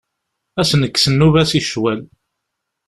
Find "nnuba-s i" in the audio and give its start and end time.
1.11-1.61